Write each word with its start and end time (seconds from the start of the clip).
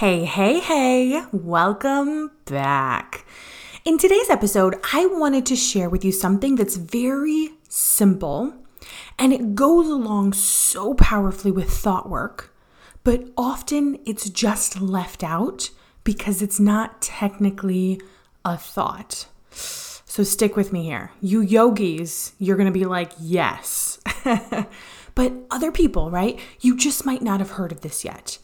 Hey, 0.00 0.26
hey, 0.26 0.60
hey, 0.60 1.22
welcome 1.32 2.30
back. 2.44 3.24
In 3.82 3.96
today's 3.96 4.28
episode, 4.28 4.76
I 4.92 5.06
wanted 5.06 5.46
to 5.46 5.56
share 5.56 5.88
with 5.88 6.04
you 6.04 6.12
something 6.12 6.54
that's 6.54 6.76
very 6.76 7.52
simple 7.66 8.52
and 9.18 9.32
it 9.32 9.54
goes 9.54 9.88
along 9.88 10.34
so 10.34 10.92
powerfully 10.92 11.50
with 11.50 11.70
thought 11.70 12.10
work, 12.10 12.54
but 13.04 13.24
often 13.38 13.98
it's 14.04 14.28
just 14.28 14.82
left 14.82 15.24
out 15.24 15.70
because 16.04 16.42
it's 16.42 16.60
not 16.60 17.00
technically 17.00 17.98
a 18.44 18.58
thought. 18.58 19.28
So 19.50 20.24
stick 20.24 20.56
with 20.56 20.74
me 20.74 20.84
here. 20.84 21.12
You 21.22 21.40
yogis, 21.40 22.34
you're 22.38 22.58
to 22.58 22.70
be 22.70 22.84
like, 22.84 23.12
yes. 23.18 23.98
but 25.14 25.32
other 25.50 25.72
people, 25.72 26.10
right? 26.10 26.38
You 26.60 26.76
just 26.76 27.06
might 27.06 27.22
not 27.22 27.40
have 27.40 27.52
heard 27.52 27.72
of 27.72 27.80
this 27.80 28.04
yet. 28.04 28.36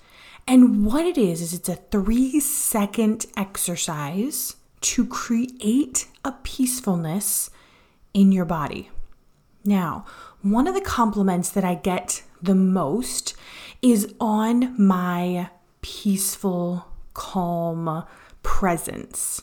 And 0.47 0.85
what 0.85 1.07
it 1.07 1.17
is, 1.17 1.41
is 1.41 1.53
it's 1.53 1.69
a 1.69 1.77
three 1.77 2.41
second 2.41 3.27
exercise 3.37 4.57
to 4.83 5.07
create 5.07 6.09
a 6.25 6.33
peacefulness 6.43 7.51
in 8.13 8.33
your 8.33 8.45
body. 8.45 8.91
Now, 9.65 10.05
one 10.43 10.67
of 10.67 10.75
the 10.75 10.81
compliments 10.81 11.51
that 11.51 11.65
I 11.65 11.77
get 11.77 12.23
the 12.43 12.55
most 12.55 13.35
is 13.81 14.13
on 14.21 14.75
my 14.81 15.51
peaceful, 15.81 16.87
calm 17.15 18.05
presence. 18.43 19.43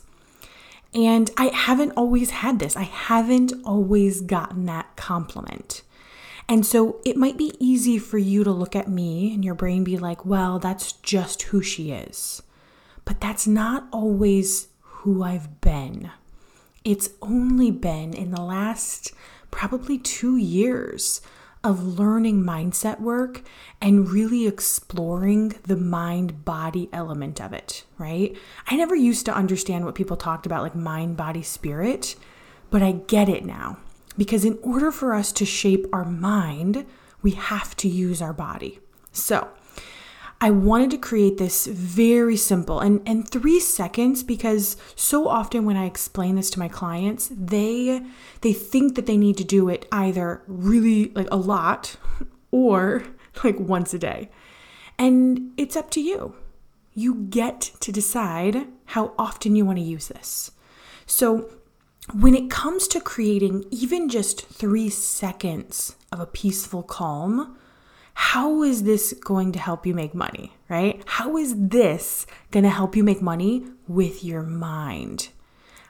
And 0.92 1.30
I 1.36 1.46
haven't 1.46 1.92
always 1.92 2.30
had 2.30 2.58
this. 2.58 2.76
I 2.76 2.82
haven't 2.82 3.52
always 3.64 4.20
gotten 4.20 4.66
that 4.66 4.96
compliment. 4.96 5.82
And 6.50 6.66
so 6.66 7.00
it 7.04 7.16
might 7.16 7.38
be 7.38 7.52
easy 7.60 7.96
for 7.96 8.18
you 8.18 8.42
to 8.42 8.50
look 8.50 8.74
at 8.74 8.88
me 8.88 9.32
and 9.32 9.44
your 9.44 9.54
brain 9.54 9.84
be 9.84 9.96
like, 9.96 10.26
well, 10.26 10.58
that's 10.58 10.94
just 10.94 11.42
who 11.42 11.62
she 11.62 11.92
is. 11.92 12.42
But 13.04 13.20
that's 13.20 13.46
not 13.46 13.86
always 13.92 14.66
who 14.80 15.22
I've 15.22 15.60
been. 15.60 16.10
It's 16.82 17.10
only 17.22 17.70
been 17.70 18.12
in 18.12 18.32
the 18.32 18.42
last 18.42 19.12
probably 19.52 19.96
two 19.96 20.36
years 20.38 21.20
of 21.62 21.98
learning 22.00 22.42
mindset 22.42 22.98
work 23.00 23.42
and 23.80 24.10
really 24.10 24.48
exploring 24.48 25.54
the 25.62 25.76
mind 25.76 26.44
body 26.44 26.88
element 26.92 27.40
of 27.40 27.52
it, 27.52 27.84
right? 27.96 28.36
I 28.66 28.74
never 28.74 28.96
used 28.96 29.24
to 29.26 29.34
understand 29.36 29.84
what 29.84 29.94
people 29.94 30.16
talked 30.16 30.46
about, 30.46 30.64
like 30.64 30.74
mind, 30.74 31.16
body, 31.16 31.42
spirit, 31.42 32.16
but 32.70 32.82
I 32.82 32.90
get 32.90 33.28
it 33.28 33.44
now. 33.44 33.78
Because 34.16 34.44
in 34.44 34.58
order 34.62 34.90
for 34.90 35.14
us 35.14 35.32
to 35.32 35.44
shape 35.44 35.86
our 35.92 36.04
mind, 36.04 36.86
we 37.22 37.32
have 37.32 37.76
to 37.76 37.88
use 37.88 38.20
our 38.20 38.32
body. 38.32 38.80
So, 39.12 39.48
I 40.42 40.50
wanted 40.50 40.90
to 40.92 40.98
create 40.98 41.36
this 41.36 41.66
very 41.66 42.36
simple 42.36 42.80
and, 42.80 43.02
and 43.06 43.28
three 43.28 43.60
seconds 43.60 44.22
because 44.22 44.78
so 44.96 45.28
often 45.28 45.66
when 45.66 45.76
I 45.76 45.84
explain 45.84 46.36
this 46.36 46.48
to 46.50 46.58
my 46.58 46.68
clients, 46.68 47.30
they 47.30 48.02
they 48.40 48.54
think 48.54 48.94
that 48.94 49.04
they 49.04 49.18
need 49.18 49.36
to 49.36 49.44
do 49.44 49.68
it 49.68 49.86
either 49.92 50.42
really 50.46 51.10
like 51.10 51.28
a 51.30 51.36
lot 51.36 51.96
or 52.50 53.04
like 53.44 53.60
once 53.60 53.92
a 53.92 53.98
day. 53.98 54.30
And 54.98 55.52
it's 55.58 55.76
up 55.76 55.90
to 55.90 56.00
you. 56.00 56.34
You 56.94 57.14
get 57.14 57.60
to 57.80 57.92
decide 57.92 58.66
how 58.86 59.12
often 59.18 59.56
you 59.56 59.66
want 59.66 59.78
to 59.78 59.84
use 59.84 60.08
this. 60.08 60.52
So 61.04 61.50
when 62.14 62.34
it 62.34 62.50
comes 62.50 62.88
to 62.88 63.00
creating 63.00 63.64
even 63.70 64.08
just 64.08 64.46
three 64.46 64.90
seconds 64.90 65.96
of 66.12 66.20
a 66.20 66.26
peaceful 66.26 66.82
calm, 66.82 67.56
how 68.14 68.62
is 68.62 68.82
this 68.82 69.14
going 69.24 69.52
to 69.52 69.58
help 69.58 69.86
you 69.86 69.94
make 69.94 70.14
money, 70.14 70.52
right? 70.68 71.02
How 71.06 71.36
is 71.36 71.54
this 71.56 72.26
going 72.50 72.64
to 72.64 72.70
help 72.70 72.94
you 72.94 73.02
make 73.02 73.22
money 73.22 73.66
with 73.88 74.22
your 74.22 74.42
mind? 74.42 75.30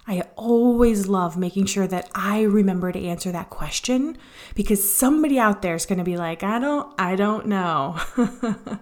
I 0.07 0.23
always 0.37 1.09
love 1.09 1.37
making 1.37 1.67
sure 1.67 1.87
that 1.87 2.11
I 2.15 2.43
remember 2.43 2.91
to 2.93 3.05
answer 3.05 3.33
that 3.33 3.51
question 3.51 4.17
because 4.55 4.93
somebody 4.93 5.39
out 5.39 5.63
there 5.63 5.75
is 5.75 5.87
going 5.87 5.99
to 5.99 6.05
be 6.05 6.17
like, 6.17 6.43
I 6.43 6.59
don't 6.59 6.93
I 7.01 7.17
don't 7.17 7.47
know. 7.47 7.99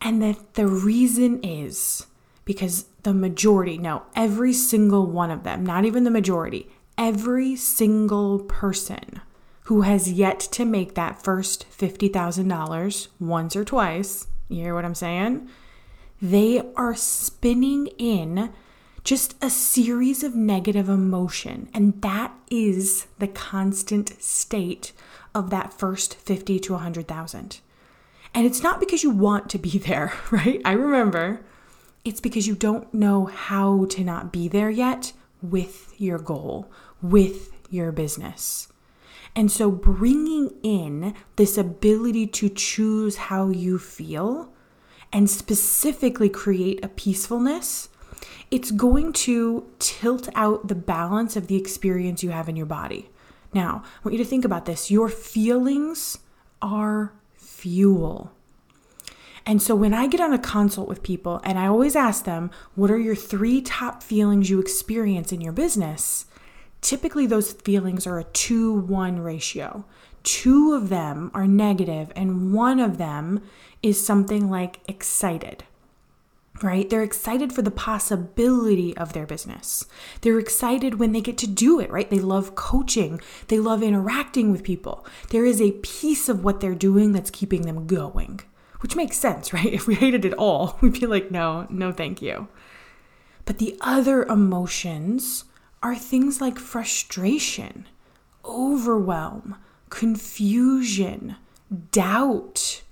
and 0.00 0.22
that 0.22 0.54
the 0.54 0.66
reason 0.66 1.42
is 1.42 2.06
because 2.48 2.86
the 3.02 3.12
majority, 3.12 3.76
no, 3.76 4.04
every 4.16 4.54
single 4.54 5.04
one 5.04 5.30
of 5.30 5.42
them, 5.42 5.66
not 5.66 5.84
even 5.84 6.04
the 6.04 6.10
majority, 6.10 6.66
every 6.96 7.54
single 7.54 8.38
person 8.38 9.20
who 9.64 9.82
has 9.82 10.10
yet 10.10 10.40
to 10.40 10.64
make 10.64 10.94
that 10.94 11.22
first 11.22 11.66
$50,000 11.70 13.08
once 13.20 13.54
or 13.54 13.66
twice, 13.66 14.28
you 14.48 14.62
hear 14.62 14.74
what 14.74 14.86
I'm 14.86 14.94
saying? 14.94 15.46
They 16.22 16.62
are 16.74 16.94
spinning 16.94 17.88
in 17.98 18.50
just 19.04 19.34
a 19.42 19.50
series 19.50 20.24
of 20.24 20.34
negative 20.34 20.88
emotion. 20.88 21.68
And 21.74 22.00
that 22.00 22.32
is 22.50 23.08
the 23.18 23.28
constant 23.28 24.22
state 24.22 24.92
of 25.34 25.50
that 25.50 25.74
first 25.74 26.14
50 26.14 26.58
to 26.60 26.72
100,000. 26.72 27.60
And 28.32 28.46
it's 28.46 28.62
not 28.62 28.80
because 28.80 29.02
you 29.02 29.10
want 29.10 29.50
to 29.50 29.58
be 29.58 29.76
there, 29.78 30.14
right? 30.30 30.62
I 30.64 30.72
remember 30.72 31.42
it's 32.08 32.20
because 32.20 32.46
you 32.46 32.54
don't 32.54 32.92
know 32.94 33.26
how 33.26 33.84
to 33.90 34.02
not 34.02 34.32
be 34.32 34.48
there 34.48 34.70
yet 34.70 35.12
with 35.42 35.94
your 36.00 36.18
goal, 36.18 36.70
with 37.02 37.52
your 37.68 37.92
business. 37.92 38.68
And 39.36 39.52
so 39.52 39.70
bringing 39.70 40.54
in 40.62 41.14
this 41.36 41.58
ability 41.58 42.26
to 42.28 42.48
choose 42.48 43.16
how 43.16 43.50
you 43.50 43.78
feel 43.78 44.50
and 45.12 45.28
specifically 45.28 46.30
create 46.30 46.82
a 46.82 46.88
peacefulness, 46.88 47.90
it's 48.50 48.70
going 48.70 49.12
to 49.12 49.70
tilt 49.78 50.30
out 50.34 50.68
the 50.68 50.74
balance 50.74 51.36
of 51.36 51.46
the 51.46 51.56
experience 51.56 52.22
you 52.22 52.30
have 52.30 52.48
in 52.48 52.56
your 52.56 52.66
body. 52.66 53.10
Now, 53.52 53.82
I 53.84 53.98
want 54.02 54.16
you 54.16 54.24
to 54.24 54.28
think 54.28 54.46
about 54.46 54.64
this. 54.64 54.90
Your 54.90 55.10
feelings 55.10 56.18
are 56.62 57.12
fuel. 57.36 58.32
And 59.48 59.60
so 59.60 59.74
when 59.74 59.94
I 59.94 60.06
get 60.06 60.20
on 60.20 60.32
a 60.32 60.38
consult 60.38 60.88
with 60.88 61.02
people 61.02 61.40
and 61.42 61.58
I 61.58 61.66
always 61.66 61.96
ask 61.96 62.24
them, 62.24 62.52
what 62.76 62.90
are 62.90 62.98
your 62.98 63.16
three 63.16 63.60
top 63.60 64.04
feelings 64.04 64.48
you 64.48 64.60
experience 64.60 65.32
in 65.32 65.40
your 65.40 65.52
business? 65.52 66.26
typically 66.80 67.26
those 67.26 67.52
feelings 67.52 68.06
are 68.06 68.18
a 68.18 68.24
2 68.24 68.72
1 68.72 69.20
ratio. 69.20 69.84
Two 70.22 70.74
of 70.74 70.88
them 70.88 71.30
are 71.32 71.46
negative, 71.46 72.12
and 72.14 72.52
one 72.52 72.80
of 72.80 72.98
them 72.98 73.42
is 73.82 74.04
something 74.04 74.50
like 74.50 74.80
excited 74.88 75.64
right? 76.60 76.90
They're 76.90 77.04
excited 77.04 77.52
for 77.52 77.62
the 77.62 77.70
possibility 77.70 78.96
of 78.96 79.12
their 79.12 79.26
business. 79.26 79.86
They're 80.22 80.40
excited 80.40 80.98
when 80.98 81.12
they 81.12 81.20
get 81.20 81.38
to 81.38 81.46
do 81.46 81.78
it, 81.78 81.88
right? 81.88 82.10
They 82.10 82.18
love 82.18 82.56
coaching, 82.56 83.20
they 83.46 83.60
love 83.60 83.80
interacting 83.80 84.50
with 84.50 84.64
people. 84.64 85.06
There 85.30 85.44
is 85.44 85.60
a 85.62 85.78
piece 85.82 86.28
of 86.28 86.42
what 86.42 86.58
they're 86.58 86.74
doing 86.74 87.12
that's 87.12 87.30
keeping 87.30 87.62
them 87.62 87.86
going, 87.86 88.40
which 88.80 88.96
makes 88.96 89.16
sense, 89.16 89.52
right? 89.52 89.72
If 89.72 89.86
we 89.86 89.94
hated 89.94 90.24
it 90.24 90.34
all, 90.34 90.78
we'd 90.82 91.00
be 91.00 91.06
like, 91.06 91.30
no, 91.30 91.66
no, 91.70 91.92
thank 91.92 92.22
you. 92.22 92.48
But 93.44 93.58
the 93.58 93.76
other 93.80 94.24
emotions 94.24 95.44
are 95.82 95.96
things 95.96 96.40
like 96.40 96.58
frustration, 96.58 97.86
overwhelm, 98.44 99.56
confusion, 99.90 101.36
doubt. 101.92 102.82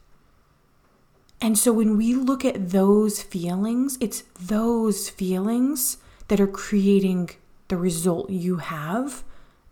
And 1.41 1.59
so 1.59 1.73
when 1.73 1.97
we 1.97 2.15
look 2.15 2.45
at 2.45 2.71
those 2.71 3.23
feelings, 3.23 3.99
it's 4.01 4.23
those 4.41 5.11
feelings 5.11 5.99
that 6.29 6.41
are 6.41 6.47
creating 6.47 7.31
the 7.69 7.77
result 7.77 8.31
you 8.31 8.57
have 8.57 9.25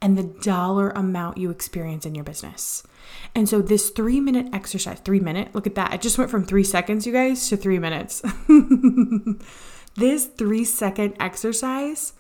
and 0.04 0.18
the 0.18 0.22
dollar 0.22 0.90
amount 0.90 1.38
you 1.38 1.50
experience 1.50 2.04
in 2.04 2.14
your 2.14 2.24
business. 2.24 2.82
And 3.34 3.48
so 3.48 3.62
this 3.62 3.88
three 3.88 4.20
minute 4.20 4.48
exercise, 4.52 5.00
three 5.00 5.18
minute, 5.18 5.54
look 5.54 5.66
at 5.66 5.76
that. 5.76 5.94
It 5.94 6.02
just 6.02 6.18
went 6.18 6.30
from 6.30 6.44
three 6.44 6.62
seconds, 6.62 7.06
you 7.06 7.12
guys, 7.12 7.48
to 7.48 7.56
three 7.56 7.78
minutes. 7.78 8.22
this 9.96 10.26
three 10.26 10.64
second 10.66 11.14
exercise 11.18 12.12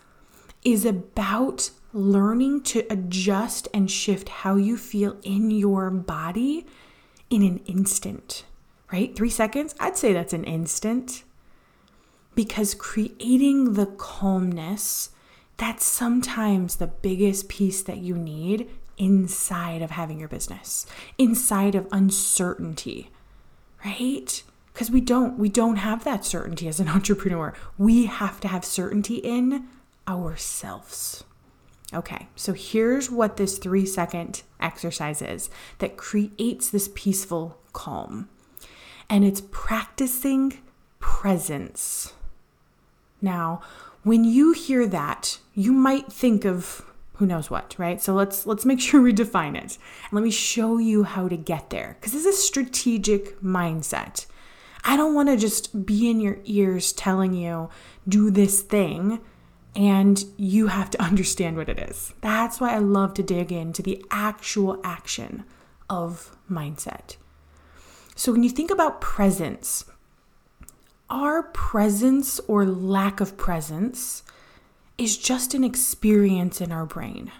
is 0.64 0.86
about 0.86 1.72
learning 1.92 2.62
to 2.62 2.86
adjust 2.88 3.68
and 3.74 3.90
shift 3.90 4.30
how 4.30 4.56
you 4.56 4.78
feel 4.78 5.18
in 5.22 5.50
your 5.50 5.90
body 5.90 6.66
in 7.28 7.42
an 7.42 7.58
instant, 7.66 8.46
right? 8.90 9.14
Three 9.14 9.28
seconds, 9.28 9.74
I'd 9.78 9.98
say 9.98 10.14
that's 10.14 10.32
an 10.32 10.44
instant. 10.44 11.22
Because 12.34 12.72
creating 12.72 13.74
the 13.74 13.86
calmness, 13.86 15.10
that's 15.56 15.84
sometimes 15.84 16.76
the 16.76 16.86
biggest 16.86 17.48
piece 17.48 17.82
that 17.82 17.98
you 17.98 18.16
need 18.16 18.68
inside 18.96 19.82
of 19.82 19.90
having 19.92 20.18
your 20.18 20.28
business, 20.28 20.86
inside 21.18 21.74
of 21.74 21.86
uncertainty, 21.92 23.10
right? 23.84 24.42
Because 24.72 24.90
we 24.90 25.00
don't, 25.00 25.38
we 25.38 25.48
don't 25.48 25.76
have 25.76 26.04
that 26.04 26.24
certainty 26.24 26.66
as 26.68 26.80
an 26.80 26.88
entrepreneur. 26.98 27.54
We 27.78 28.06
have 28.06 28.40
to 28.40 28.48
have 28.48 28.64
certainty 28.64 29.16
in 29.16 29.68
ourselves. 30.08 31.24
Okay, 31.92 32.28
so 32.34 32.52
here's 32.54 33.10
what 33.10 33.36
this 33.36 33.58
three 33.58 33.86
second 33.86 34.42
exercise 34.60 35.22
is 35.22 35.48
that 35.78 35.96
creates 35.96 36.70
this 36.70 36.90
peaceful 36.94 37.58
calm. 37.72 38.28
And 39.08 39.24
it's 39.24 39.42
practicing 39.52 40.60
presence. 40.98 42.14
Now, 43.20 43.60
when 44.04 44.24
you 44.24 44.52
hear 44.52 44.86
that, 44.86 45.38
you 45.54 45.72
might 45.72 46.12
think 46.12 46.44
of 46.44 46.84
who 47.14 47.26
knows 47.26 47.50
what, 47.50 47.74
right? 47.78 48.02
So 48.02 48.14
let's 48.14 48.46
let's 48.46 48.64
make 48.64 48.80
sure 48.80 49.00
we 49.00 49.12
define 49.12 49.56
it. 49.56 49.78
And 50.04 50.12
let 50.12 50.22
me 50.22 50.30
show 50.30 50.78
you 50.78 51.04
how 51.04 51.28
to 51.28 51.36
get 51.36 51.70
there 51.70 51.96
cuz 52.00 52.12
this 52.12 52.26
is 52.26 52.34
a 52.34 52.38
strategic 52.38 53.40
mindset. 53.40 54.26
I 54.84 54.96
don't 54.96 55.14
want 55.14 55.30
to 55.30 55.36
just 55.36 55.86
be 55.86 56.10
in 56.10 56.20
your 56.20 56.38
ears 56.44 56.92
telling 56.92 57.32
you 57.32 57.70
do 58.06 58.30
this 58.30 58.60
thing 58.60 59.20
and 59.74 60.24
you 60.36 60.66
have 60.68 60.90
to 60.90 61.02
understand 61.10 61.56
what 61.56 61.68
it 61.68 61.78
is. 61.78 62.12
That's 62.20 62.60
why 62.60 62.74
I 62.74 62.78
love 62.78 63.14
to 63.14 63.22
dig 63.22 63.50
into 63.50 63.82
the 63.82 64.04
actual 64.10 64.80
action 64.84 65.44
of 65.88 66.36
mindset. 66.50 67.16
So 68.16 68.32
when 68.32 68.42
you 68.44 68.50
think 68.50 68.70
about 68.70 69.00
presence, 69.00 69.84
our 71.14 71.44
presence 71.44 72.40
or 72.48 72.66
lack 72.66 73.20
of 73.20 73.36
presence 73.36 74.24
is 74.98 75.16
just 75.16 75.54
an 75.54 75.62
experience 75.62 76.60
in 76.60 76.72
our 76.72 76.84
brain. 76.84 77.30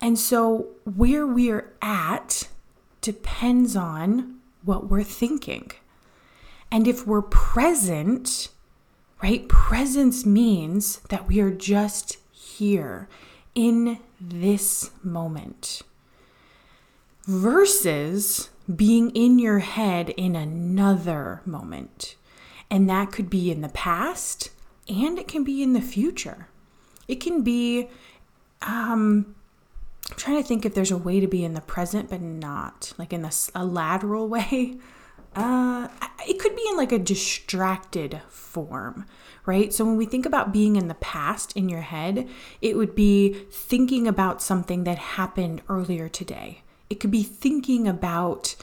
And 0.00 0.16
so 0.16 0.68
where 0.84 1.26
we're 1.26 1.74
at 1.82 2.46
depends 3.00 3.74
on 3.74 4.36
what 4.62 4.88
we're 4.88 5.02
thinking. 5.02 5.72
And 6.70 6.86
if 6.86 7.04
we're 7.04 7.22
present, 7.22 8.50
right? 9.20 9.48
Presence 9.48 10.24
means 10.24 10.98
that 11.08 11.26
we 11.26 11.40
are 11.40 11.50
just 11.50 12.18
here 12.30 13.08
in 13.56 13.98
this 14.20 14.92
moment 15.02 15.82
versus 17.24 18.50
being 18.74 19.10
in 19.10 19.40
your 19.40 19.58
head 19.58 20.10
in 20.10 20.36
another 20.36 21.42
moment. 21.44 22.14
And 22.70 22.88
that 22.88 23.12
could 23.12 23.30
be 23.30 23.50
in 23.50 23.60
the 23.60 23.68
past 23.68 24.50
and 24.88 25.18
it 25.18 25.28
can 25.28 25.44
be 25.44 25.62
in 25.62 25.72
the 25.72 25.80
future. 25.80 26.48
It 27.08 27.16
can 27.16 27.42
be, 27.42 27.88
um, 28.62 29.34
I'm 30.10 30.16
trying 30.16 30.42
to 30.42 30.46
think 30.46 30.64
if 30.64 30.74
there's 30.74 30.90
a 30.90 30.98
way 30.98 31.20
to 31.20 31.26
be 31.26 31.44
in 31.44 31.54
the 31.54 31.60
present, 31.60 32.10
but 32.10 32.20
not 32.20 32.92
like 32.98 33.12
in 33.12 33.28
a, 33.54 33.64
lateral 33.64 34.28
way. 34.28 34.76
Uh, 35.34 35.88
it 36.28 36.38
could 36.38 36.54
be 36.54 36.64
in 36.70 36.76
like 36.76 36.92
a 36.92 36.98
distracted 36.98 38.20
form, 38.28 39.04
right? 39.46 39.72
So 39.72 39.84
when 39.84 39.96
we 39.96 40.06
think 40.06 40.26
about 40.26 40.52
being 40.52 40.76
in 40.76 40.88
the 40.88 40.94
past 40.94 41.56
in 41.56 41.68
your 41.68 41.80
head, 41.80 42.28
it 42.62 42.76
would 42.76 42.94
be 42.94 43.32
thinking 43.50 44.06
about 44.06 44.40
something 44.40 44.84
that 44.84 44.98
happened 44.98 45.62
earlier 45.68 46.08
today. 46.08 46.62
It 46.88 47.00
could 47.00 47.10
be 47.10 47.24
thinking 47.24 47.88
about 47.88 48.54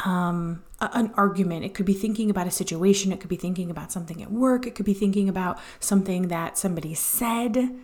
um, 0.00 0.64
an 0.80 1.12
argument. 1.16 1.64
It 1.64 1.74
could 1.74 1.86
be 1.86 1.94
thinking 1.94 2.30
about 2.30 2.46
a 2.46 2.50
situation. 2.50 3.12
It 3.12 3.20
could 3.20 3.30
be 3.30 3.36
thinking 3.36 3.70
about 3.70 3.92
something 3.92 4.22
at 4.22 4.30
work. 4.30 4.66
It 4.66 4.74
could 4.74 4.86
be 4.86 4.94
thinking 4.94 5.28
about 5.28 5.58
something 5.80 6.28
that 6.28 6.58
somebody 6.58 6.94
said, 6.94 7.74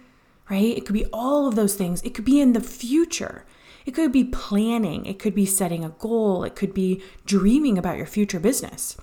right? 0.50 0.76
It 0.76 0.84
could 0.84 0.94
be 0.94 1.06
all 1.06 1.46
of 1.46 1.54
those 1.54 1.74
things. 1.74 2.02
It 2.02 2.14
could 2.14 2.24
be 2.24 2.40
in 2.40 2.52
the 2.52 2.60
future. 2.60 3.44
It 3.84 3.92
could 3.92 4.12
be 4.12 4.24
planning, 4.24 5.06
it 5.06 5.18
could 5.18 5.34
be 5.34 5.46
setting 5.46 5.84
a 5.84 5.90
goal, 5.90 6.44
it 6.44 6.54
could 6.54 6.72
be 6.72 7.02
dreaming 7.26 7.76
about 7.76 7.96
your 7.96 8.06
future 8.06 8.38
business. 8.38 8.96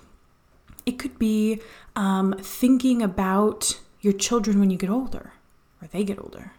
It 0.85 0.93
could 0.93 1.19
be 1.19 1.61
um, 1.95 2.35
thinking 2.39 3.01
about 3.01 3.79
your 4.01 4.13
children 4.13 4.59
when 4.59 4.69
you 4.69 4.77
get 4.77 4.89
older 4.89 5.33
or 5.81 5.87
they 5.89 6.03
get 6.03 6.19
older, 6.19 6.53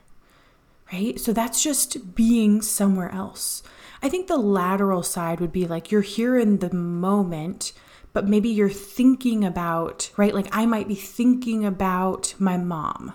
right? 0.93 1.19
So 1.21 1.33
that's 1.33 1.63
just 1.63 2.15
being 2.15 2.63
somewhere 2.63 3.11
else. 3.11 3.63
I 4.03 4.09
think 4.09 4.27
the 4.27 4.37
lateral 4.37 5.03
side 5.03 5.41
would 5.41 5.53
be 5.53 5.67
like 5.67 5.91
you're 5.91 6.01
here 6.01 6.39
in 6.39 6.59
the 6.59 6.73
moment, 6.73 7.73
but 8.13 8.29
maybe 8.29 8.49
you're 8.49 8.71
thinking 8.71 9.45
about, 9.45 10.11
right? 10.17 10.35
Like 10.35 10.49
I 10.53 10.67
might 10.67 10.89
be 10.89 10.95
thinking 10.95 11.65
about 11.65 12.35
my 12.39 12.57
mom 12.57 13.15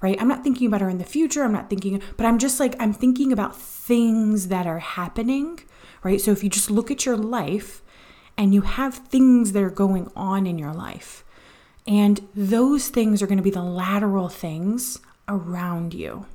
right? 0.00 0.20
I'm 0.20 0.28
not 0.28 0.42
thinking 0.42 0.66
about 0.66 0.80
her 0.80 0.88
in 0.88 0.98
the 0.98 1.04
future. 1.04 1.44
I'm 1.44 1.52
not 1.52 1.68
thinking, 1.68 2.02
but 2.16 2.26
I'm 2.26 2.38
just 2.38 2.58
like, 2.58 2.74
I'm 2.80 2.92
thinking 2.92 3.32
about 3.32 3.56
things 3.56 4.48
that 4.48 4.66
are 4.66 4.78
happening, 4.78 5.60
right? 6.02 6.20
So 6.20 6.32
if 6.32 6.42
you 6.42 6.50
just 6.50 6.70
look 6.70 6.90
at 6.90 7.04
your 7.04 7.16
life 7.16 7.82
and 8.36 8.54
you 8.54 8.62
have 8.62 8.94
things 8.94 9.52
that 9.52 9.62
are 9.62 9.70
going 9.70 10.10
on 10.16 10.46
in 10.46 10.58
your 10.58 10.72
life, 10.72 11.24
and 11.86 12.26
those 12.34 12.88
things 12.88 13.20
are 13.22 13.26
going 13.26 13.38
to 13.38 13.42
be 13.42 13.50
the 13.50 13.62
lateral 13.62 14.28
things 14.28 14.98
around 15.28 15.92
you. 15.92 16.26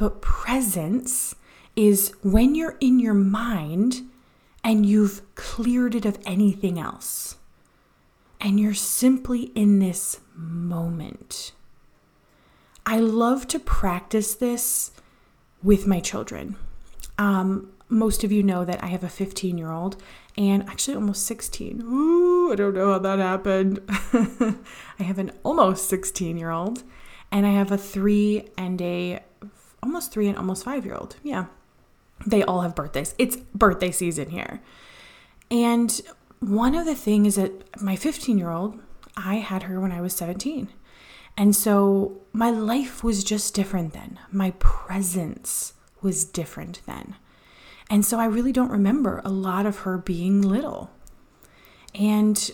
But 0.00 0.22
presence 0.22 1.34
is 1.76 2.14
when 2.22 2.54
you're 2.54 2.78
in 2.80 3.00
your 3.00 3.12
mind 3.12 4.00
and 4.64 4.86
you've 4.86 5.20
cleared 5.34 5.94
it 5.94 6.06
of 6.06 6.18
anything 6.24 6.78
else. 6.78 7.36
And 8.40 8.58
you're 8.58 8.72
simply 8.72 9.52
in 9.54 9.78
this 9.78 10.20
moment. 10.34 11.52
I 12.86 12.98
love 12.98 13.46
to 13.48 13.58
practice 13.58 14.34
this 14.34 14.92
with 15.62 15.86
my 15.86 16.00
children. 16.00 16.56
Um, 17.18 17.70
most 17.90 18.24
of 18.24 18.32
you 18.32 18.42
know 18.42 18.64
that 18.64 18.82
I 18.82 18.86
have 18.86 19.04
a 19.04 19.08
15 19.10 19.58
year 19.58 19.70
old 19.70 20.02
and 20.34 20.62
actually 20.62 20.94
almost 20.94 21.26
16. 21.26 21.82
Ooh, 21.82 22.50
I 22.50 22.54
don't 22.54 22.72
know 22.72 22.92
how 22.92 22.98
that 23.00 23.18
happened. 23.18 23.80
I 24.98 25.02
have 25.02 25.18
an 25.18 25.32
almost 25.42 25.90
16 25.90 26.38
year 26.38 26.50
old 26.50 26.84
and 27.30 27.46
I 27.46 27.50
have 27.50 27.70
a 27.70 27.76
three 27.76 28.48
and 28.56 28.80
a 28.80 29.20
almost 29.82 30.12
three 30.12 30.28
and 30.28 30.36
almost 30.36 30.64
five 30.64 30.84
year 30.84 30.94
old. 30.94 31.16
Yeah. 31.22 31.46
They 32.26 32.42
all 32.42 32.60
have 32.60 32.74
birthdays. 32.74 33.14
It's 33.18 33.36
birthday 33.36 33.90
season 33.90 34.30
here. 34.30 34.60
And 35.50 36.00
one 36.40 36.74
of 36.74 36.86
the 36.86 36.94
things 36.94 37.28
is 37.28 37.34
that 37.36 37.82
my 37.82 37.96
15 37.96 38.38
year 38.38 38.50
old, 38.50 38.78
I 39.16 39.36
had 39.36 39.64
her 39.64 39.80
when 39.80 39.92
I 39.92 40.00
was 40.00 40.14
17. 40.14 40.68
And 41.36 41.56
so 41.56 42.20
my 42.32 42.50
life 42.50 43.02
was 43.02 43.24
just 43.24 43.54
different 43.54 43.92
then. 43.92 44.18
My 44.30 44.50
presence 44.58 45.74
was 46.02 46.24
different 46.24 46.80
then. 46.86 47.16
And 47.88 48.04
so 48.04 48.18
I 48.18 48.26
really 48.26 48.52
don't 48.52 48.70
remember 48.70 49.20
a 49.24 49.30
lot 49.30 49.66
of 49.66 49.80
her 49.80 49.98
being 49.98 50.42
little. 50.42 50.90
And 51.94 52.50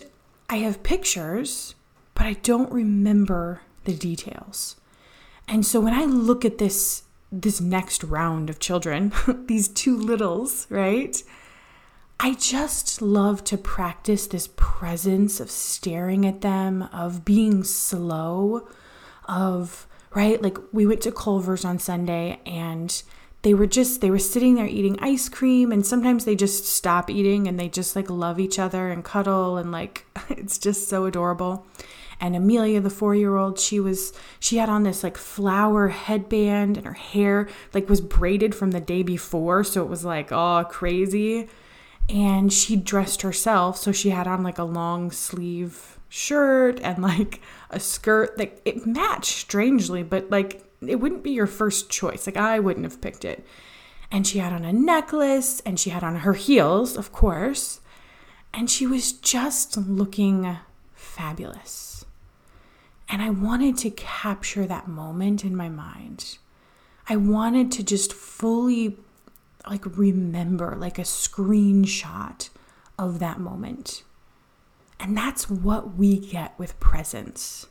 I 0.49 0.57
have 0.57 0.83
pictures, 0.83 1.75
but 2.15 2.25
I 2.25 2.33
don't 2.33 2.71
remember 2.71 3.61
the 3.83 3.93
details. 3.93 4.77
And 5.47 5.65
so 5.65 5.79
when 5.79 5.93
I 5.93 6.05
look 6.05 6.43
at 6.43 6.57
this 6.57 7.03
this 7.31 7.59
next 7.59 8.03
round 8.03 8.49
of 8.49 8.59
children, 8.59 9.11
these 9.47 9.67
two 9.67 9.97
littles, 9.97 10.67
right? 10.69 11.21
I 12.19 12.33
just 12.33 13.01
love 13.01 13.43
to 13.45 13.57
practice 13.57 14.27
this 14.27 14.49
presence 14.55 15.39
of 15.39 15.51
staring 15.51 16.25
at 16.25 16.41
them, 16.41 16.83
of 16.91 17.23
being 17.23 17.63
slow, 17.63 18.67
of, 19.25 19.87
right? 20.15 20.41
Like 20.41 20.57
we 20.71 20.87
went 20.87 21.01
to 21.01 21.11
Culver's 21.11 21.63
on 21.63 21.77
Sunday 21.77 22.39
and 22.45 23.03
they 23.43 23.53
were 23.53 23.67
just 23.67 24.01
they 24.01 24.09
were 24.09 24.19
sitting 24.19 24.55
there 24.55 24.65
eating 24.65 24.97
ice 24.99 25.29
cream 25.29 25.71
and 25.71 25.85
sometimes 25.85 26.25
they 26.25 26.35
just 26.35 26.65
stop 26.65 27.09
eating 27.09 27.47
and 27.47 27.59
they 27.59 27.69
just 27.69 27.95
like 27.95 28.09
love 28.09 28.39
each 28.39 28.57
other 28.57 28.89
and 28.89 29.05
cuddle 29.05 29.57
and 29.57 29.71
like 29.71 30.05
it's 30.29 30.57
just 30.57 30.89
so 30.89 31.05
adorable 31.05 31.65
and 32.19 32.35
amelia 32.35 32.79
the 32.81 32.89
four 32.89 33.13
year 33.15 33.35
old 33.35 33.59
she 33.59 33.79
was 33.79 34.13
she 34.39 34.57
had 34.57 34.69
on 34.69 34.83
this 34.83 35.03
like 35.03 35.17
flower 35.17 35.89
headband 35.89 36.77
and 36.77 36.85
her 36.85 36.93
hair 36.93 37.47
like 37.73 37.89
was 37.89 38.01
braided 38.01 38.55
from 38.55 38.71
the 38.71 38.79
day 38.79 39.03
before 39.03 39.63
so 39.63 39.83
it 39.83 39.89
was 39.89 40.05
like 40.05 40.31
oh 40.31 40.65
crazy. 40.69 41.47
And 42.09 42.53
she 42.53 42.77
dressed 42.77 43.21
herself 43.21 43.77
so 43.77 43.91
she 43.91 44.11
had 44.11 44.27
on 44.27 44.41
like 44.41 44.57
a 44.57 44.63
long 44.63 45.11
sleeve 45.11 45.99
shirt 46.07 46.79
and 46.79 47.03
like 47.03 47.41
a 47.69 47.79
skirt 47.79 48.37
that 48.37 48.61
it 48.63 48.85
matched 48.85 49.37
strangely 49.37 50.03
but 50.03 50.29
like 50.29 50.63
it 50.85 50.97
wouldn't 50.97 51.23
be 51.23 51.31
your 51.31 51.47
first 51.47 51.89
choice. 51.89 52.25
Like 52.25 52.37
i 52.37 52.59
wouldn't 52.59 52.85
have 52.85 53.01
picked 53.01 53.25
it. 53.25 53.45
And 54.09 54.25
she 54.25 54.39
had 54.39 54.53
on 54.53 54.63
a 54.63 54.71
necklace 54.71 55.59
and 55.65 55.77
she 55.77 55.89
had 55.89 56.03
on 56.03 56.17
her 56.17 56.33
heels 56.33 56.95
of 56.95 57.11
course. 57.11 57.81
And 58.53 58.71
she 58.71 58.87
was 58.87 59.11
just 59.11 59.75
looking 59.75 60.57
fabulous 60.93 61.96
and 63.09 63.21
i 63.21 63.29
wanted 63.29 63.77
to 63.77 63.89
capture 63.89 64.65
that 64.65 64.87
moment 64.87 65.43
in 65.43 65.55
my 65.55 65.69
mind 65.69 66.37
i 67.09 67.15
wanted 67.15 67.71
to 67.71 67.83
just 67.83 68.13
fully 68.13 68.97
like 69.69 69.97
remember 69.97 70.75
like 70.77 70.97
a 70.97 71.03
screenshot 71.03 72.49
of 72.97 73.19
that 73.19 73.39
moment. 73.39 74.03
And 74.99 75.15
that's 75.15 75.49
what 75.49 75.95
we 75.95 76.17
get 76.17 76.57
with 76.57 76.79
presence. 76.79 77.67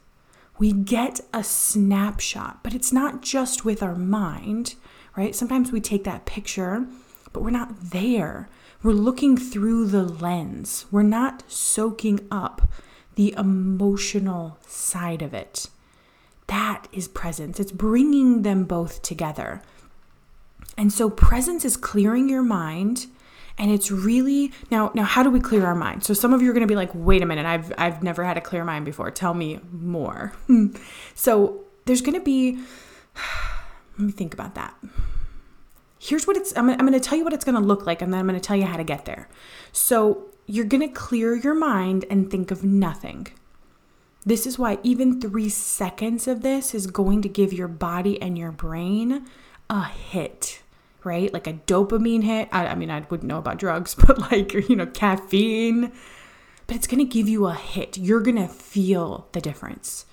We 0.59 0.73
get 0.73 1.21
a 1.35 1.43
snapshot, 1.43 2.63
but 2.63 2.75
it's 2.75 2.93
not 2.93 3.21
just 3.21 3.65
with 3.65 3.83
our 3.83 3.97
mind, 3.97 4.75
right? 5.17 5.35
Sometimes 5.35 5.73
we 5.73 5.81
take 5.81 6.05
that 6.05 6.25
picture, 6.25 6.87
but 7.33 7.43
we're 7.43 7.51
not 7.51 7.91
there. 7.91 8.49
We're 8.83 8.93
looking 8.93 9.37
through 9.37 9.87
the 9.87 10.05
lens. 10.05 10.87
We're 10.91 11.03
not 11.03 11.43
soaking 11.51 12.27
up 12.31 12.71
the 13.17 13.35
emotional 13.37 14.59
side 14.67 15.23
of 15.23 15.35
it. 15.35 15.69
That 16.47 16.87
is 16.93 17.09
presence. 17.09 17.59
It's 17.59 17.73
bringing 17.73 18.43
them 18.43 18.65
both 18.65 19.03
together. 19.03 19.63
And 20.79 20.93
so 20.93 21.11
presence 21.11 21.65
is 21.65 21.77
clearing 21.77 22.29
your 22.29 22.43
mind 22.43 23.07
and 23.59 23.71
it's 23.71 23.91
really 23.91 24.53
now 24.71 24.91
now 24.95 25.05
how 25.05 25.23
do 25.23 25.31
we 25.31 25.41
clear 25.41 25.65
our 25.65 25.75
mind? 25.75 26.05
So 26.05 26.15
some 26.15 26.35
of 26.35 26.43
you 26.43 26.51
are 26.51 26.53
going 26.53 26.67
to 26.67 26.71
be 26.71 26.77
like, 26.77 26.91
"Wait 26.95 27.23
a 27.23 27.27
minute, 27.27 27.47
I've 27.47 27.73
I've 27.79 28.03
never 28.03 28.23
had 28.25 28.37
a 28.37 28.41
clear 28.41 28.65
mind 28.65 28.85
before. 28.85 29.11
Tell 29.11 29.35
me 29.35 29.61
more." 29.73 30.35
so 31.15 31.65
there's 31.87 32.03
going 32.03 32.19
to 32.19 32.25
be 32.25 32.59
let 33.99 34.07
me 34.07 34.13
think 34.13 34.35
about 34.35 34.55
that. 34.57 34.75
Here's 35.99 36.27
what 36.27 36.37
it's 36.37 36.57
I'm, 36.57 36.69
I'm 36.69 36.79
going 36.79 36.93
to 36.93 37.01
tell 37.01 37.17
you 37.17 37.25
what 37.25 37.33
it's 37.33 37.45
going 37.45 37.55
to 37.55 37.67
look 37.67 37.87
like 37.87 38.03
and 38.03 38.13
then 38.13 38.21
I'm 38.21 38.27
going 38.27 38.39
to 38.39 38.47
tell 38.47 38.57
you 38.57 38.67
how 38.67 38.77
to 38.77 38.85
get 38.85 39.07
there. 39.07 39.29
So 39.73 40.27
you're 40.47 40.65
going 40.65 40.87
to 40.87 40.95
clear 40.95 41.35
your 41.35 41.55
mind 41.55 42.05
and 42.09 42.31
think 42.31 42.51
of 42.51 42.65
nothing. 42.65 43.27
This 44.25 44.47
is 44.47 44.59
why 44.59 44.79
even 44.83 45.21
three 45.21 45.49
seconds 45.49 46.27
of 46.27 46.43
this 46.43 46.75
is 46.75 46.87
going 46.87 47.23
to 47.23 47.29
give 47.29 47.53
your 47.53 47.69
body 47.69 48.21
and 48.21 48.37
your 48.37 48.53
brain 48.53 49.27
a 49.71 49.85
hit, 49.85 50.63
right? 51.05 51.33
Like 51.33 51.47
a 51.47 51.53
dopamine 51.53 52.25
hit. 52.25 52.49
I, 52.53 52.69
I 52.69 52.75
mean, 52.75 52.91
I 52.91 53.05
wouldn't 53.09 53.29
know 53.29 53.39
about 53.39 53.59
drugs, 53.59 53.95
but 54.07 54.19
like, 54.19 54.53
you 54.53 54.77
know, 54.77 54.87
caffeine. 54.87 55.93
But 56.67 56.77
it's 56.77 56.89
going 56.89 56.99
to 56.99 57.13
give 57.13 57.29
you 57.29 57.47
a 57.47 57.55
hit. 57.55 57.97
You're 57.97 58.21
going 58.21 58.37
to 58.37 58.49
feel 58.49 59.29
the 59.33 59.41
difference. 59.41 60.07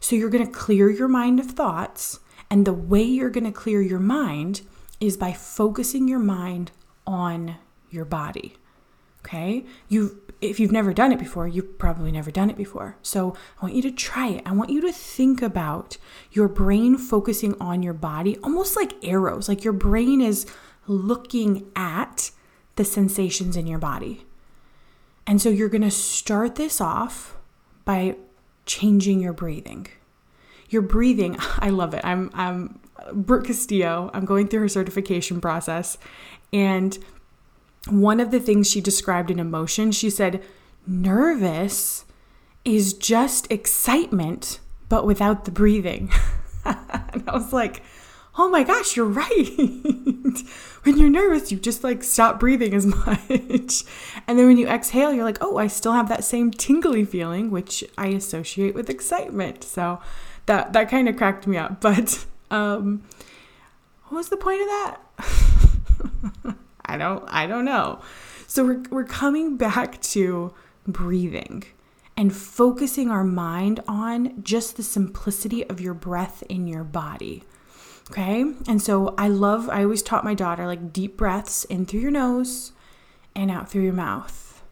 So 0.00 0.16
you're 0.16 0.30
going 0.30 0.44
to 0.44 0.52
clear 0.52 0.90
your 0.90 1.08
mind 1.08 1.38
of 1.38 1.46
thoughts. 1.46 2.18
And 2.50 2.66
the 2.66 2.72
way 2.72 3.02
you're 3.02 3.30
going 3.30 3.44
to 3.44 3.52
clear 3.52 3.80
your 3.80 4.00
mind 4.00 4.62
is 5.00 5.16
by 5.16 5.32
focusing 5.32 6.08
your 6.08 6.18
mind 6.18 6.72
on 7.06 7.56
your 7.90 8.04
body. 8.04 8.56
Okay? 9.24 9.64
You 9.88 10.20
if 10.40 10.58
you've 10.58 10.72
never 10.72 10.92
done 10.92 11.12
it 11.12 11.20
before, 11.20 11.46
you've 11.46 11.78
probably 11.78 12.10
never 12.10 12.32
done 12.32 12.50
it 12.50 12.56
before. 12.56 12.96
So, 13.00 13.36
I 13.60 13.66
want 13.66 13.76
you 13.76 13.82
to 13.82 13.92
try 13.92 14.28
it. 14.28 14.42
I 14.44 14.52
want 14.52 14.70
you 14.70 14.80
to 14.80 14.92
think 14.92 15.40
about 15.40 15.98
your 16.32 16.48
brain 16.48 16.98
focusing 16.98 17.54
on 17.60 17.82
your 17.82 17.94
body 17.94 18.36
almost 18.38 18.74
like 18.74 18.92
arrows. 19.04 19.48
Like 19.48 19.62
your 19.62 19.72
brain 19.72 20.20
is 20.20 20.46
looking 20.88 21.70
at 21.76 22.32
the 22.74 22.84
sensations 22.84 23.56
in 23.56 23.66
your 23.66 23.78
body. 23.78 24.24
And 25.26 25.40
so 25.40 25.48
you're 25.48 25.68
going 25.68 25.82
to 25.82 25.90
start 25.90 26.56
this 26.56 26.80
off 26.80 27.36
by 27.84 28.16
changing 28.66 29.20
your 29.20 29.32
breathing. 29.32 29.86
Your 30.68 30.82
breathing, 30.82 31.36
I 31.58 31.70
love 31.70 31.94
it. 31.94 32.04
I'm 32.04 32.30
I'm 32.34 32.80
Brooke 33.12 33.46
Castillo. 33.46 34.10
I'm 34.14 34.24
going 34.24 34.48
through 34.48 34.60
her 34.60 34.68
certification 34.68 35.40
process 35.40 35.98
and 36.52 36.98
one 37.88 38.20
of 38.20 38.30
the 38.30 38.40
things 38.40 38.70
she 38.70 38.80
described 38.80 39.30
in 39.30 39.38
emotion, 39.38 39.92
she 39.92 40.10
said, 40.10 40.42
nervous 40.86 42.04
is 42.64 42.92
just 42.92 43.50
excitement, 43.50 44.60
but 44.88 45.04
without 45.04 45.44
the 45.44 45.50
breathing. 45.50 46.10
and 46.64 47.24
I 47.28 47.32
was 47.32 47.52
like, 47.52 47.82
oh 48.38 48.48
my 48.48 48.62
gosh, 48.62 48.96
you're 48.96 49.06
right. 49.06 49.50
when 50.84 50.96
you're 50.96 51.10
nervous, 51.10 51.50
you 51.50 51.58
just 51.58 51.84
like 51.84 52.02
stop 52.02 52.40
breathing 52.40 52.74
as 52.74 52.86
much. 53.06 53.84
and 54.26 54.38
then 54.38 54.46
when 54.46 54.56
you 54.56 54.68
exhale, 54.68 55.12
you're 55.12 55.24
like, 55.24 55.38
oh, 55.40 55.56
I 55.56 55.66
still 55.66 55.92
have 55.92 56.08
that 56.08 56.24
same 56.24 56.50
tingly 56.50 57.04
feeling, 57.04 57.50
which 57.50 57.84
I 57.98 58.08
associate 58.08 58.74
with 58.74 58.88
excitement. 58.88 59.64
So 59.64 60.00
that 60.46 60.72
that 60.72 60.88
kind 60.88 61.08
of 61.08 61.16
cracked 61.16 61.46
me 61.46 61.56
up. 61.56 61.80
But 61.80 62.24
um, 62.50 63.02
what 64.08 64.18
was 64.18 64.28
the 64.28 64.36
point 64.36 64.62
of 64.62 64.68
that? 64.68 66.56
I 66.92 66.98
don't 66.98 67.24
I 67.28 67.46
don't 67.46 67.64
know. 67.64 68.00
So 68.46 68.64
we're 68.64 68.82
we're 68.90 69.04
coming 69.04 69.56
back 69.56 70.00
to 70.02 70.52
breathing 70.86 71.64
and 72.18 72.34
focusing 72.36 73.10
our 73.10 73.24
mind 73.24 73.80
on 73.88 74.42
just 74.42 74.76
the 74.76 74.82
simplicity 74.82 75.66
of 75.68 75.80
your 75.80 75.94
breath 75.94 76.42
in 76.50 76.66
your 76.66 76.84
body. 76.84 77.44
Okay? 78.10 78.44
And 78.68 78.82
so 78.82 79.14
I 79.16 79.28
love 79.28 79.70
I 79.70 79.84
always 79.84 80.02
taught 80.02 80.22
my 80.22 80.34
daughter 80.34 80.66
like 80.66 80.92
deep 80.92 81.16
breaths 81.16 81.64
in 81.64 81.86
through 81.86 82.00
your 82.00 82.10
nose 82.10 82.72
and 83.34 83.50
out 83.50 83.70
through 83.70 83.84
your 83.84 83.94
mouth. 83.94 84.62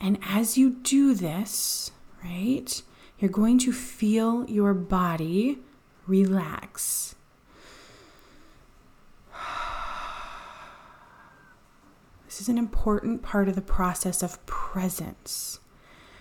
And 0.00 0.18
as 0.22 0.56
you 0.56 0.70
do 0.70 1.12
this, 1.12 1.90
right? 2.22 2.82
You're 3.18 3.32
going 3.32 3.58
to 3.58 3.72
feel 3.72 4.48
your 4.48 4.74
body 4.74 5.58
relax. 6.06 7.16
This 12.38 12.44
is 12.44 12.50
an 12.50 12.58
important 12.58 13.20
part 13.20 13.48
of 13.48 13.56
the 13.56 13.60
process 13.60 14.22
of 14.22 14.46
presence 14.46 15.58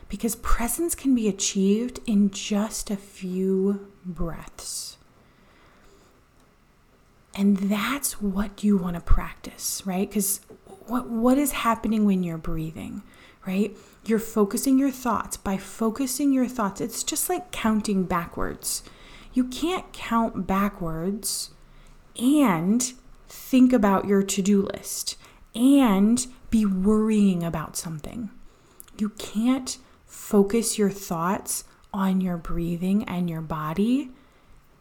because 0.10 0.34
presence 0.38 0.96
can 0.96 1.14
be 1.14 1.28
achieved 1.28 2.00
in 2.08 2.32
just 2.32 2.90
a 2.90 2.96
few 2.96 3.92
breaths. 4.04 4.98
And 7.36 7.58
that's 7.58 8.20
what 8.20 8.64
you 8.64 8.78
want 8.78 8.96
to 8.96 9.00
practice, 9.00 9.84
right? 9.86 10.10
Because 10.10 10.42
what, 10.88 11.08
what 11.08 11.38
is 11.38 11.52
happening 11.52 12.04
when 12.04 12.24
you're 12.24 12.40
breathing, 12.40 13.04
right? 13.46 13.78
You're 14.04 14.18
focusing 14.18 14.80
your 14.80 14.90
thoughts. 14.90 15.38
By 15.38 15.58
focusing 15.58 16.34
your 16.34 16.48
thoughts, 16.48 16.82
it's 16.82 17.04
just 17.04 17.30
like 17.30 17.52
counting 17.52 18.06
backwards. 18.06 18.82
You 19.34 19.44
can't 19.44 19.94
count 19.94 20.48
backwards 20.48 21.52
and 22.20 22.92
think 23.30 23.72
about 23.72 24.08
your 24.08 24.24
to 24.24 24.42
do 24.42 24.64
list 24.64 25.16
and 25.58 26.28
be 26.50 26.66
worrying 26.66 27.44
about 27.44 27.76
something. 27.76 28.30
You 28.98 29.10
can't 29.10 29.78
focus 30.06 30.78
your 30.78 30.90
thoughts 30.90 31.66
on 31.94 32.22
your 32.22 32.38
breathing 32.38 33.04
and 33.06 33.30
your 33.30 33.42
body 33.42 34.12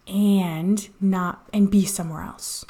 and 0.06 0.88
not 1.00 1.48
and 1.52 1.70
be 1.70 1.84
somewhere 1.84 2.22
else. 2.22 2.64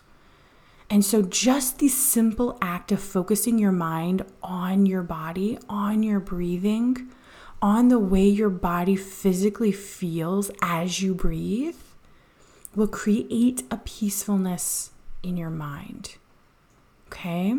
And 0.89 1.05
so 1.05 1.23
just 1.23 1.79
the 1.79 1.89
simple 1.89 2.57
act 2.63 2.93
of 2.93 3.01
focusing 3.01 3.59
your 3.59 3.73
mind 3.73 4.25
on 4.43 4.87
your 4.87 5.03
body, 5.03 5.59
on 5.69 6.03
your 6.05 6.21
breathing, 6.21 7.11
on 7.61 7.89
the 7.89 7.99
way 7.99 8.27
your 8.27 8.51
body 8.51 8.95
physically 8.95 9.73
feels 9.73 10.51
as 10.63 11.03
you 11.03 11.15
breathe 11.15 11.77
will 12.77 12.87
create 12.87 13.65
a 13.71 13.79
peacefulness 13.79 14.91
in 15.23 15.37
your 15.37 15.51
mind. 15.51 16.17
Okay? 17.09 17.57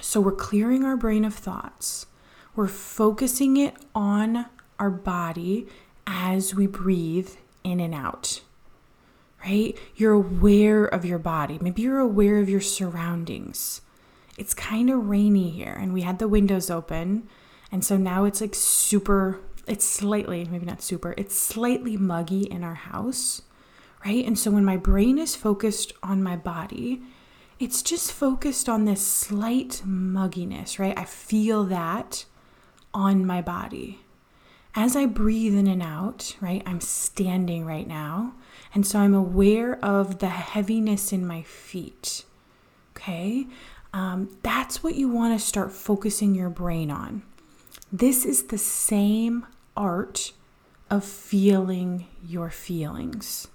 So 0.00 0.20
we're 0.20 0.32
clearing 0.32 0.84
our 0.84 0.96
brain 0.96 1.24
of 1.24 1.34
thoughts. 1.34 2.06
We're 2.54 2.68
focusing 2.68 3.56
it 3.56 3.76
on 3.94 4.46
our 4.78 4.90
body 4.90 5.66
as 6.06 6.54
we 6.54 6.66
breathe 6.66 7.30
in 7.64 7.80
and 7.80 7.94
out. 7.94 8.40
Right? 9.44 9.76
You're 9.96 10.12
aware 10.12 10.84
of 10.84 11.04
your 11.04 11.18
body. 11.18 11.58
Maybe 11.60 11.82
you're 11.82 11.98
aware 11.98 12.38
of 12.38 12.48
your 12.48 12.60
surroundings. 12.60 13.80
It's 14.38 14.54
kind 14.54 14.88
of 14.88 15.08
rainy 15.08 15.50
here, 15.50 15.76
and 15.78 15.92
we 15.92 16.02
had 16.02 16.18
the 16.18 16.28
windows 16.28 16.70
open. 16.70 17.28
And 17.70 17.84
so 17.84 17.96
now 17.96 18.24
it's 18.24 18.40
like 18.40 18.54
super, 18.54 19.40
it's 19.66 19.84
slightly, 19.84 20.44
maybe 20.44 20.66
not 20.66 20.82
super, 20.82 21.14
it's 21.16 21.38
slightly 21.38 21.96
muggy 21.96 22.42
in 22.42 22.62
our 22.62 22.74
house. 22.74 23.42
Right? 24.04 24.24
And 24.24 24.38
so 24.38 24.50
when 24.50 24.64
my 24.64 24.76
brain 24.76 25.18
is 25.18 25.36
focused 25.36 25.92
on 26.02 26.22
my 26.22 26.36
body, 26.36 27.02
it's 27.62 27.80
just 27.80 28.10
focused 28.10 28.68
on 28.68 28.86
this 28.86 29.06
slight 29.06 29.82
mugginess, 29.86 30.80
right? 30.80 30.98
I 30.98 31.04
feel 31.04 31.62
that 31.66 32.24
on 32.92 33.24
my 33.24 33.40
body. 33.40 34.00
As 34.74 34.96
I 34.96 35.06
breathe 35.06 35.54
in 35.54 35.68
and 35.68 35.80
out, 35.80 36.34
right? 36.40 36.64
I'm 36.66 36.80
standing 36.80 37.64
right 37.64 37.86
now. 37.86 38.32
And 38.74 38.84
so 38.84 38.98
I'm 38.98 39.14
aware 39.14 39.78
of 39.84 40.18
the 40.18 40.28
heaviness 40.28 41.12
in 41.12 41.24
my 41.24 41.42
feet. 41.42 42.24
Okay? 42.96 43.46
Um, 43.92 44.36
that's 44.42 44.82
what 44.82 44.96
you 44.96 45.08
want 45.08 45.38
to 45.38 45.46
start 45.46 45.70
focusing 45.70 46.34
your 46.34 46.50
brain 46.50 46.90
on. 46.90 47.22
This 47.92 48.24
is 48.24 48.44
the 48.44 48.58
same 48.58 49.46
art 49.76 50.32
of 50.90 51.04
feeling 51.04 52.08
your 52.26 52.50
feelings. 52.50 53.46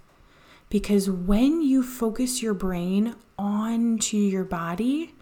Because 0.69 1.09
when 1.09 1.61
you 1.61 1.81
focus 1.81 2.41
your 2.41 2.53
brain 2.53 3.15
onto 3.37 4.17
your 4.17 4.43
body, 4.43 5.15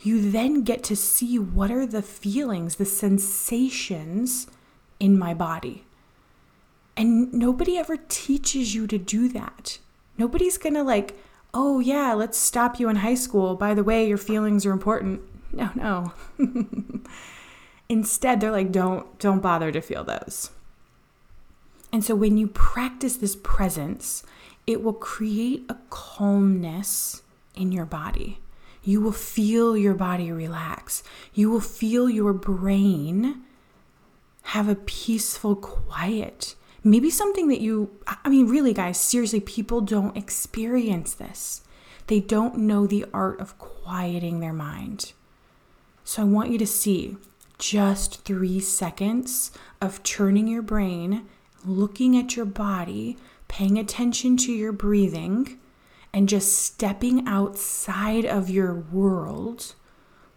you 0.00 0.30
then 0.30 0.62
get 0.62 0.82
to 0.84 0.96
see 0.96 1.38
what 1.38 1.70
are 1.70 1.86
the 1.86 2.02
feelings, 2.02 2.76
the 2.76 2.84
sensations 2.84 4.46
in 4.98 5.18
my 5.18 5.34
body. 5.34 5.84
And 6.96 7.32
nobody 7.32 7.78
ever 7.78 7.96
teaches 7.96 8.74
you 8.74 8.86
to 8.86 8.98
do 8.98 9.28
that. 9.28 9.78
Nobody's 10.16 10.58
gonna 10.58 10.84
like, 10.84 11.18
oh 11.52 11.80
yeah, 11.80 12.12
let's 12.12 12.38
stop 12.38 12.78
you 12.78 12.88
in 12.88 12.96
high 12.96 13.14
school. 13.14 13.56
By 13.56 13.74
the 13.74 13.84
way, 13.84 14.06
your 14.06 14.18
feelings 14.18 14.64
are 14.64 14.72
important. 14.72 15.22
No, 15.52 15.70
no. 15.74 16.12
Instead, 17.88 18.40
they're 18.40 18.52
like, 18.52 18.70
don't, 18.70 19.18
don't 19.18 19.40
bother 19.40 19.72
to 19.72 19.80
feel 19.80 20.04
those. 20.04 20.50
And 21.92 22.04
so 22.04 22.14
when 22.14 22.36
you 22.36 22.46
practice 22.46 23.16
this 23.16 23.34
presence, 23.34 24.22
it 24.70 24.82
will 24.82 24.94
create 24.94 25.64
a 25.68 25.76
calmness 25.90 27.22
in 27.54 27.72
your 27.72 27.84
body. 27.84 28.38
You 28.82 29.00
will 29.00 29.12
feel 29.12 29.76
your 29.76 29.94
body 29.94 30.32
relax. 30.32 31.02
You 31.34 31.50
will 31.50 31.60
feel 31.60 32.08
your 32.08 32.32
brain 32.32 33.42
have 34.42 34.68
a 34.68 34.74
peaceful 34.74 35.54
quiet. 35.54 36.54
Maybe 36.82 37.10
something 37.10 37.48
that 37.48 37.60
you, 37.60 37.90
I 38.06 38.28
mean, 38.28 38.48
really, 38.48 38.72
guys, 38.72 38.98
seriously, 38.98 39.40
people 39.40 39.80
don't 39.80 40.16
experience 40.16 41.14
this. 41.14 41.62
They 42.06 42.20
don't 42.20 42.58
know 42.58 42.86
the 42.86 43.04
art 43.12 43.38
of 43.38 43.58
quieting 43.58 44.40
their 44.40 44.54
mind. 44.54 45.12
So 46.04 46.22
I 46.22 46.24
want 46.24 46.50
you 46.50 46.58
to 46.58 46.66
see 46.66 47.16
just 47.58 48.24
three 48.24 48.60
seconds 48.60 49.52
of 49.80 50.02
turning 50.02 50.48
your 50.48 50.62
brain, 50.62 51.26
looking 51.64 52.16
at 52.16 52.34
your 52.34 52.46
body, 52.46 53.18
paying 53.50 53.78
attention 53.78 54.36
to 54.36 54.52
your 54.52 54.70
breathing, 54.70 55.58
and 56.14 56.28
just 56.28 56.56
stepping 56.56 57.26
outside 57.26 58.24
of 58.24 58.48
your 58.48 58.74
world 58.74 59.74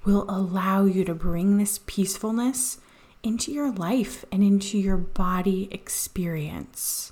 will 0.03 0.25
allow 0.27 0.83
you 0.83 1.05
to 1.05 1.13
bring 1.13 1.57
this 1.57 1.79
peacefulness 1.85 2.79
into 3.21 3.51
your 3.51 3.71
life 3.71 4.25
and 4.31 4.43
into 4.43 4.79
your 4.79 4.97
body 4.97 5.69
experience. 5.71 7.11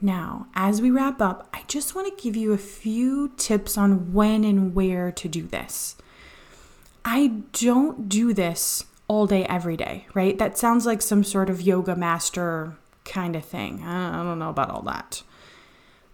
Now, 0.00 0.46
as 0.54 0.80
we 0.80 0.90
wrap 0.90 1.20
up, 1.20 1.46
I 1.52 1.62
just 1.68 1.94
want 1.94 2.08
to 2.08 2.22
give 2.22 2.34
you 2.34 2.52
a 2.52 2.58
few 2.58 3.32
tips 3.36 3.76
on 3.76 4.14
when 4.14 4.44
and 4.44 4.74
where 4.74 5.12
to 5.12 5.28
do 5.28 5.42
this. 5.46 5.94
I 7.04 7.42
don't 7.52 8.08
do 8.08 8.32
this 8.32 8.86
all 9.08 9.26
day, 9.26 9.44
every 9.44 9.76
day, 9.76 10.06
right? 10.14 10.38
That 10.38 10.56
sounds 10.56 10.86
like 10.86 11.02
some 11.02 11.22
sort 11.22 11.50
of 11.50 11.60
yoga 11.60 11.94
master 11.94 12.78
kind 13.04 13.36
of 13.36 13.44
thing. 13.44 13.82
I 13.84 14.22
don't 14.22 14.38
know 14.38 14.50
about 14.50 14.70
all 14.70 14.82
that. 14.82 15.22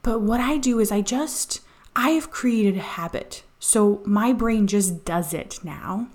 But 0.03 0.21
what 0.21 0.41
I 0.41 0.59
do 0.59 0.79
is 0.81 0.91
I 0.91 1.01
just, 1.01 1.61
I 1.95 2.11
have 2.11 2.31
created 2.31 2.77
a 2.77 2.83
habit. 2.83 3.43
So 3.59 4.01
my 4.05 4.33
brain 4.33 4.67
just 4.67 5.05
does 5.05 5.35
it 5.35 5.61
now. 5.63 6.09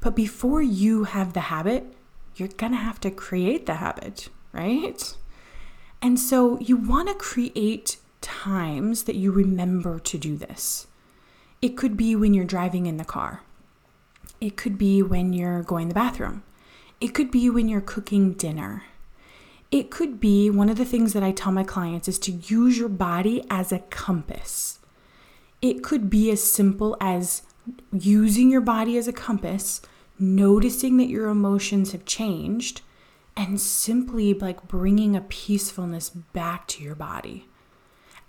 But 0.00 0.16
before 0.16 0.60
you 0.60 1.04
have 1.04 1.32
the 1.32 1.40
habit, 1.40 1.94
you're 2.36 2.48
going 2.48 2.72
to 2.72 2.78
have 2.78 3.00
to 3.00 3.10
create 3.10 3.66
the 3.66 3.76
habit, 3.76 4.28
right? 4.52 5.16
And 6.02 6.20
so 6.20 6.58
you 6.60 6.76
want 6.76 7.08
to 7.08 7.14
create 7.14 7.96
times 8.20 9.04
that 9.04 9.16
you 9.16 9.30
remember 9.30 9.98
to 10.00 10.18
do 10.18 10.36
this. 10.36 10.86
It 11.62 11.76
could 11.76 11.96
be 11.96 12.14
when 12.14 12.34
you're 12.34 12.44
driving 12.44 12.86
in 12.86 12.98
the 12.98 13.04
car. 13.04 13.42
It 14.40 14.56
could 14.56 14.76
be 14.76 15.02
when 15.02 15.32
you're 15.32 15.62
going 15.62 15.88
to 15.88 15.94
the 15.94 16.00
bathroom. 16.00 16.42
It 17.00 17.14
could 17.14 17.30
be 17.30 17.48
when 17.48 17.68
you're 17.68 17.80
cooking 17.80 18.32
dinner. 18.34 18.82
It 19.74 19.90
could 19.90 20.20
be 20.20 20.50
one 20.50 20.68
of 20.68 20.78
the 20.78 20.84
things 20.84 21.14
that 21.14 21.24
I 21.24 21.32
tell 21.32 21.50
my 21.50 21.64
clients 21.64 22.06
is 22.06 22.20
to 22.20 22.30
use 22.30 22.78
your 22.78 22.88
body 22.88 23.42
as 23.50 23.72
a 23.72 23.80
compass. 23.80 24.78
It 25.60 25.82
could 25.82 26.08
be 26.08 26.30
as 26.30 26.40
simple 26.40 26.96
as 27.00 27.42
using 27.90 28.52
your 28.52 28.60
body 28.60 28.96
as 28.96 29.08
a 29.08 29.12
compass 29.12 29.80
noticing 30.16 30.96
that 30.98 31.08
your 31.08 31.26
emotions 31.26 31.90
have 31.90 32.04
changed 32.04 32.82
and 33.36 33.60
simply 33.60 34.32
like 34.32 34.68
bringing 34.68 35.16
a 35.16 35.20
peacefulness 35.22 36.08
back 36.08 36.68
to 36.68 36.84
your 36.84 36.94
body. 36.94 37.48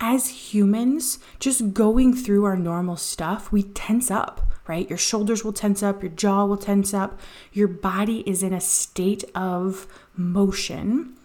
As 0.00 0.52
humans, 0.52 1.20
just 1.38 1.72
going 1.72 2.12
through 2.12 2.44
our 2.44 2.56
normal 2.56 2.96
stuff, 2.96 3.52
we 3.52 3.62
tense 3.62 4.10
up, 4.10 4.50
right? 4.66 4.88
Your 4.88 4.98
shoulders 4.98 5.44
will 5.44 5.52
tense 5.52 5.80
up, 5.80 6.02
your 6.02 6.10
jaw 6.10 6.44
will 6.44 6.56
tense 6.56 6.92
up, 6.92 7.20
your 7.52 7.68
body 7.68 8.28
is 8.28 8.42
in 8.42 8.52
a 8.52 8.60
state 8.60 9.22
of 9.32 9.86
motion. 10.16 11.15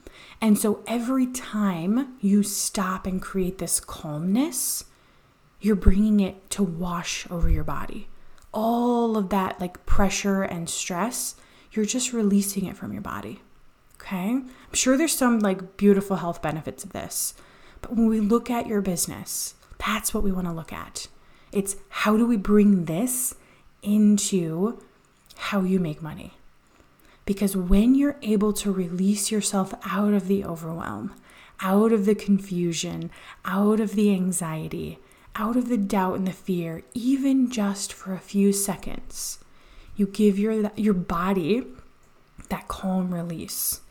And 0.42 0.58
so 0.58 0.84
every 0.88 1.28
time 1.28 2.16
you 2.20 2.42
stop 2.42 3.06
and 3.06 3.22
create 3.22 3.60
this 3.60 3.80
calmness, 3.80 4.86
you're 5.60 5.76
bringing 5.76 6.20
it 6.20 6.50
to 6.52 6.64
wash 6.64 7.30
over 7.30 7.48
your 7.48 7.64
body 7.64 8.08
all 8.54 9.18
of 9.18 9.30
that 9.30 9.60
like 9.60 9.86
pressure 9.86 10.44
and 10.44 10.70
stress, 10.70 11.36
you're 11.72 11.86
just 11.86 12.14
releasing 12.14 12.66
it 12.66 12.78
from 12.78 12.92
your 12.94 13.02
body. 13.02 13.42
Okay? 13.96 14.30
I'm 14.30 14.74
sure 14.74 14.98
there's 14.98 15.16
some 15.16 15.40
like 15.40 15.78
beautiful 15.78 16.18
health 16.18 16.42
benefits 16.42 16.84
of 16.84 16.92
this. 16.92 17.34
But 17.82 17.96
when 17.96 18.08
we 18.08 18.20
look 18.20 18.50
at 18.50 18.68
your 18.68 18.82
business, 18.82 19.56
that's 19.78 20.14
what 20.14 20.24
we 20.24 20.32
want 20.32 20.48
to 20.48 20.54
look 20.54 20.74
at. 20.74 21.08
It's 21.52 21.76
how 21.90 22.18
do 22.18 22.26
we 22.26 22.38
bring 22.38 22.86
this 22.86 23.36
into 23.82 24.80
how 25.36 25.62
you 25.62 25.80
make 25.80 26.02
money? 26.02 26.34
Because 27.26 27.56
when 27.56 27.96
you're 27.96 28.18
able 28.22 28.54
to 28.54 28.72
release 28.72 29.32
yourself 29.32 29.74
out 29.86 30.14
of 30.14 30.28
the 30.28 30.44
overwhelm, 30.44 31.14
out 31.62 31.92
of 31.92 32.06
the 32.06 32.16
confusion, 32.16 33.12
out 33.46 33.80
of 33.80 33.96
the 33.96 34.14
anxiety, 34.14 35.00
out 35.36 35.56
of 35.56 35.70
the 35.70 35.78
doubt 35.78 36.16
and 36.16 36.28
the 36.28 36.34
fear, 36.34 36.84
even 36.94 37.50
just 37.50 37.94
for 37.94 38.14
a 38.14 38.20
few 38.20 38.52
seconds. 38.52 39.40
You 39.96 40.08
give 40.08 40.40
your 40.40 40.72
your 40.76 40.94
body 40.94 41.64
that 42.50 42.68
calm 42.68 43.14
release. 43.14 43.82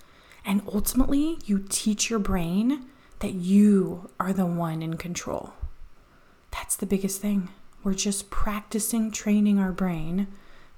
And 0.44 0.62
ultimately, 0.72 1.38
you 1.44 1.64
teach 1.68 2.10
your 2.10 2.18
brain 2.18 2.86
that 3.20 3.34
you 3.34 4.10
are 4.18 4.32
the 4.32 4.46
one 4.46 4.82
in 4.82 4.96
control. 4.96 5.52
That's 6.50 6.76
the 6.76 6.86
biggest 6.86 7.20
thing. 7.20 7.50
We're 7.84 7.94
just 7.94 8.30
practicing 8.30 9.10
training 9.10 9.58
our 9.58 9.72
brain 9.72 10.28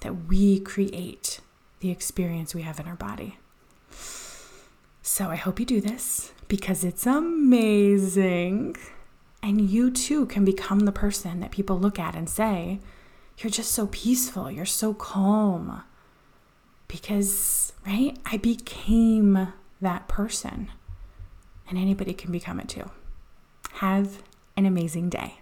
that 0.01 0.29
we 0.29 0.61
create 0.61 1.41
the 1.83 1.91
experience 1.91 2.55
we 2.55 2.63
have 2.63 2.79
in 2.81 2.87
our 2.87 2.95
body. 2.95 3.37
So 5.03 5.27
I 5.27 5.37
hope 5.37 5.59
you 5.59 5.67
do 5.67 5.81
this 5.81 6.33
because 6.47 6.85
it's 6.85 7.07
amazing. 7.07 8.77
And 9.43 9.69
you 9.69 9.91
too 9.91 10.27
can 10.27 10.45
become 10.45 10.81
the 10.81 10.93
person 10.93 11.41
that 11.41 11.51
people 11.51 11.79
look 11.79 11.99
at 11.99 12.15
and 12.15 12.31
say, 12.31 12.79
You're 13.39 13.51
just 13.51 13.73
so 13.73 13.89
peaceful, 13.89 14.51
you're 14.51 14.65
so 14.65 14.95
calm. 14.95 15.83
Because, 16.87 17.73
right, 17.85 18.17
I 18.25 18.37
became 18.37 19.53
that 19.81 20.07
person. 20.07 20.71
And 21.69 21.77
anybody 21.77 22.15
can 22.15 22.31
become 22.31 22.61
it 22.61 22.69
too. 22.69 22.91
Have 23.75 24.23
an 24.57 24.67
amazing 24.67 25.09
day. 25.09 25.42